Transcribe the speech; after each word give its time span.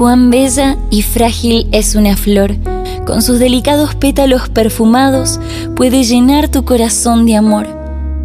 Cuán 0.00 0.30
bella 0.30 0.78
y 0.88 1.02
frágil 1.02 1.68
es 1.72 1.94
una 1.94 2.16
flor, 2.16 2.56
con 3.04 3.20
sus 3.20 3.38
delicados 3.38 3.94
pétalos 3.94 4.48
perfumados 4.48 5.38
puede 5.76 6.04
llenar 6.04 6.48
tu 6.48 6.64
corazón 6.64 7.26
de 7.26 7.36
amor. 7.36 7.68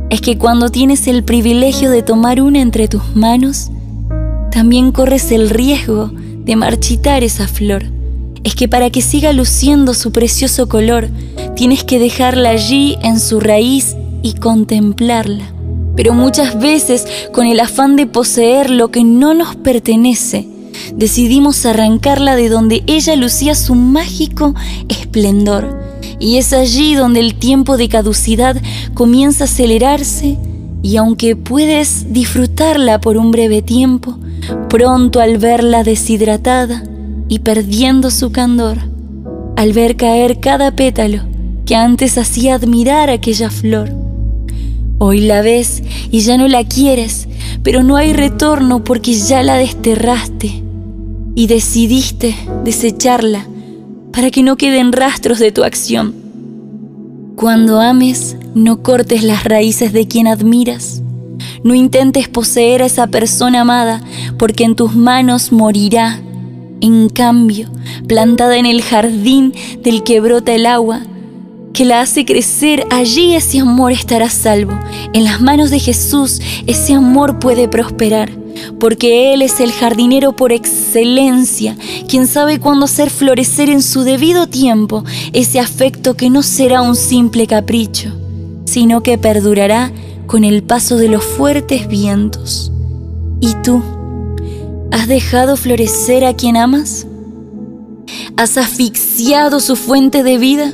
Es 0.10 0.22
que 0.22 0.38
cuando 0.38 0.70
tienes 0.70 1.06
el 1.10 1.26
privilegio 1.26 1.92
de 1.92 2.02
tomar 2.02 2.42
una 2.42 2.62
entre 2.62 2.88
tus 2.88 3.14
manos, 3.14 3.72
también 4.54 4.94
corres 4.94 5.34
el 5.34 5.50
riesgo 5.50 6.12
de 6.14 6.56
marchitar 6.56 7.26
esa 7.26 7.46
flor. 7.46 7.84
Es 8.46 8.56
que 8.56 8.70
para 8.70 8.90
que 8.90 9.02
siga 9.02 9.34
luciendo 9.34 9.94
su 9.94 10.14
precioso 10.14 10.70
color, 10.70 11.10
tienes 11.58 11.84
que 11.84 12.00
dejarla 12.00 12.52
allí 12.52 12.98
en 13.02 13.20
su 13.20 13.42
raíz 13.42 13.98
y 14.22 14.36
contemplarla. 14.36 15.44
Pero 15.98 16.14
muchas 16.14 16.58
veces, 16.58 17.06
con 17.34 17.46
el 17.46 17.60
afán 17.60 17.98
de 17.98 18.08
poseer 18.08 18.70
lo 18.70 18.92
que 18.92 19.04
no 19.04 19.34
nos 19.34 19.58
pertenece, 19.58 20.55
decidimos 20.98 21.66
arrancarla 21.66 22.36
de 22.36 22.50
donde 22.50 22.84
ella 22.88 23.16
lucía 23.16 23.56
su 23.56 23.76
mágico 23.76 24.54
esplendor. 24.88 25.84
Y 26.20 26.38
es 26.38 26.54
allí 26.54 26.96
donde 26.96 27.20
el 27.20 27.36
tiempo 27.36 27.78
de 27.78 27.90
caducidad 27.90 28.56
comienza 28.94 29.44
a 29.44 29.48
acelerarse 29.48 30.38
y 30.82 30.98
aunque 30.98 31.36
puedes 31.36 32.14
disfrutarla 32.14 33.02
por 33.02 33.18
un 33.18 33.32
breve 33.32 33.62
tiempo, 33.62 34.18
pronto 34.70 35.20
al 35.20 35.38
verla 35.38 35.84
deshidratada 35.84 36.84
y 37.28 37.40
perdiendo 37.40 38.12
su 38.12 38.32
candor, 38.32 38.78
al 39.56 39.74
ver 39.74 39.96
caer 39.98 40.40
cada 40.40 40.76
pétalo 40.76 41.24
que 41.66 41.76
antes 41.76 42.18
hacía 42.18 42.56
admirar 42.56 43.10
aquella 43.10 43.50
flor, 43.50 44.06
Hoy 44.98 45.20
la 45.20 45.42
ves 45.42 45.84
y 46.10 46.22
ya 46.22 46.38
no 46.38 46.48
la 46.48 46.64
quieres, 46.64 47.28
pero 47.64 47.84
no 47.84 47.98
hay 47.98 48.14
retorno 48.14 48.86
porque 48.86 49.14
ya 49.14 49.44
la 49.44 49.56
desterraste 49.56 50.65
y 51.36 51.48
decidiste 51.48 52.36
desecharla 52.64 53.46
para 54.12 54.32
que 54.32 54.42
no 54.42 54.56
queden 54.56 54.94
rastros 54.94 55.40
de 55.40 55.52
tu 55.52 55.64
acción. 55.64 56.16
Cuando 57.36 57.82
ames, 57.82 58.38
no 58.56 58.82
cortes 58.82 59.24
las 59.24 59.44
raíces 59.44 59.92
de 59.92 60.08
quien 60.08 60.28
admiras. 60.28 61.02
No 61.64 61.76
intentes 61.76 62.30
poseer 62.30 62.82
a 62.82 62.86
esa 62.86 63.08
persona 63.08 63.62
amada 63.62 64.02
porque 64.40 64.64
en 64.64 64.76
tus 64.76 64.96
manos 64.96 65.52
morirá. 65.52 66.22
En 66.80 67.10
cambio, 67.10 67.70
plantada 68.08 68.58
en 68.58 68.66
el 68.66 68.82
jardín 68.82 69.54
del 69.84 70.04
que 70.04 70.22
brota 70.22 70.54
el 70.54 70.66
agua, 70.66 71.02
que 71.74 71.84
la 71.84 72.00
hace 72.00 72.24
crecer, 72.24 72.86
allí 72.90 73.36
ese 73.36 73.60
amor 73.60 73.92
estará 73.92 74.30
salvo. 74.30 74.80
En 75.14 75.26
las 75.26 75.42
manos 75.42 75.72
de 75.72 75.80
Jesús 75.80 76.40
ese 76.68 76.94
amor 76.94 77.40
puede 77.40 77.68
prosperar, 77.68 78.32
porque 78.80 79.34
Él 79.34 79.42
es 79.42 79.60
el 79.60 79.72
jardinero 79.72 80.36
por 80.36 80.52
excelencia, 80.52 81.76
quien 82.08 82.28
sabe 82.28 82.60
cuándo 82.60 82.86
hacer 82.86 83.10
florecer 83.10 83.70
en 83.70 83.82
su 83.82 84.04
debido 84.04 84.48
tiempo 84.48 85.04
ese 85.34 85.60
afecto 85.60 86.16
que 86.16 86.30
no 86.30 86.44
será 86.44 86.82
un 86.82 86.96
simple 86.96 87.48
capricho, 87.48 88.12
sino 88.66 89.02
que 89.02 89.18
perdurará 89.18 89.92
con 90.28 90.44
el 90.44 90.64
paso 90.64 90.98
de 90.98 91.10
los 91.10 91.24
fuertes 91.24 91.88
vientos. 91.88 92.72
¿Y 93.42 93.54
tú? 93.64 93.82
¿Has 94.92 95.08
dejado 95.08 95.58
florecer 95.58 96.26
a 96.26 96.34
quien 96.34 96.58
amas? 96.58 97.06
¿Has 98.38 98.58
asfixiado 98.58 99.60
su 99.60 99.76
fuente 99.76 100.24
de 100.24 100.38
vida? 100.38 100.74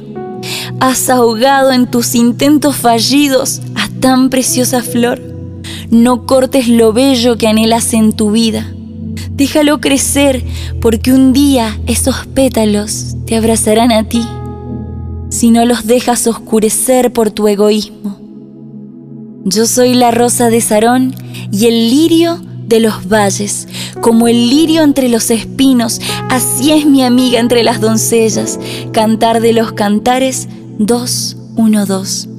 has 0.79 1.09
ahogado 1.09 1.71
en 1.71 1.85
tus 1.85 2.15
intentos 2.15 2.75
fallidos 2.75 3.61
a 3.75 3.87
tan 3.99 4.29
preciosa 4.29 4.81
flor. 4.81 5.30
No 5.89 6.25
cortes 6.25 6.67
lo 6.67 6.93
bello 6.93 7.37
que 7.37 7.47
anhelas 7.47 7.93
en 7.93 8.13
tu 8.13 8.31
vida. 8.31 8.71
Déjalo 9.31 9.81
crecer 9.81 10.43
porque 10.79 11.11
un 11.11 11.33
día 11.33 11.79
esos 11.87 12.27
pétalos 12.27 13.15
te 13.25 13.35
abrazarán 13.35 13.91
a 13.91 14.03
ti 14.03 14.21
si 15.29 15.49
no 15.49 15.65
los 15.65 15.87
dejas 15.87 16.27
oscurecer 16.27 17.13
por 17.13 17.31
tu 17.31 17.47
egoísmo. 17.47 18.19
Yo 19.45 19.65
soy 19.65 19.93
la 19.93 20.11
rosa 20.11 20.49
de 20.49 20.61
Sarón 20.61 21.15
y 21.51 21.65
el 21.65 21.89
lirio 21.89 22.39
de 22.67 22.79
los 22.79 23.07
valles, 23.07 23.67
como 24.01 24.27
el 24.27 24.49
lirio 24.49 24.83
entre 24.83 25.09
los 25.09 25.31
espinos, 25.31 25.99
así 26.29 26.71
es 26.71 26.85
mi 26.85 27.03
amiga 27.03 27.39
entre 27.39 27.63
las 27.63 27.81
doncellas, 27.81 28.59
cantar 28.91 29.41
de 29.41 29.53
los 29.53 29.71
cantares 29.71 30.47
2, 30.77 31.37
1, 31.55 31.85
2. 31.85 32.29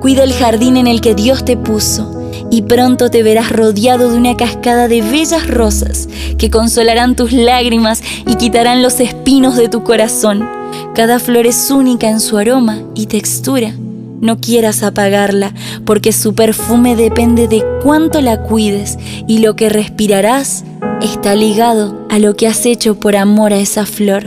Cuida 0.00 0.24
el 0.24 0.32
jardín 0.32 0.76
en 0.76 0.88
el 0.88 1.00
que 1.00 1.14
Dios 1.14 1.44
te 1.44 1.56
puso 1.56 2.21
y 2.52 2.60
pronto 2.60 3.10
te 3.10 3.22
verás 3.22 3.50
rodeado 3.50 4.10
de 4.10 4.18
una 4.18 4.36
cascada 4.36 4.86
de 4.86 5.00
bellas 5.00 5.48
rosas 5.48 6.06
que 6.36 6.50
consolarán 6.50 7.16
tus 7.16 7.32
lágrimas 7.32 8.02
y 8.26 8.34
quitarán 8.34 8.82
los 8.82 9.00
espinos 9.00 9.56
de 9.56 9.70
tu 9.70 9.82
corazón. 9.82 10.46
Cada 10.94 11.18
flor 11.18 11.46
es 11.46 11.70
única 11.70 12.10
en 12.10 12.20
su 12.20 12.36
aroma 12.36 12.82
y 12.94 13.06
textura. 13.06 13.74
No 14.20 14.38
quieras 14.38 14.82
apagarla, 14.82 15.54
porque 15.86 16.12
su 16.12 16.34
perfume 16.34 16.94
depende 16.94 17.48
de 17.48 17.64
cuánto 17.82 18.20
la 18.20 18.42
cuides 18.42 18.98
y 19.26 19.38
lo 19.38 19.56
que 19.56 19.70
respirarás 19.70 20.62
está 21.00 21.34
ligado 21.34 22.06
a 22.10 22.18
lo 22.18 22.36
que 22.36 22.48
has 22.48 22.66
hecho 22.66 23.00
por 23.00 23.16
amor 23.16 23.54
a 23.54 23.60
esa 23.60 23.86
flor. 23.86 24.26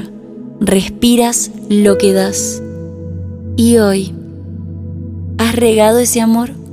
Respiras 0.59 1.51
lo 1.69 1.99
que 1.99 2.11
das. 2.11 2.59
¿Y 3.55 3.77
hoy 3.77 4.15
has 5.37 5.55
regado 5.55 5.99
ese 5.99 6.21
amor? 6.21 6.64